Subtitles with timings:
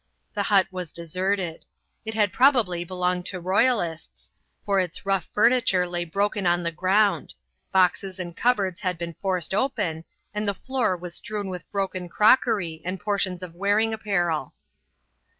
[0.33, 1.63] The hut was deserted.
[2.05, 4.31] It had probably belonged to royalists,
[4.65, 7.35] for its rough furniture lay broken on the ground;
[7.71, 12.81] boxes and cupboards had been forced open, and the floor was strewn with broken crockery
[12.83, 14.55] and portions of wearing apparel.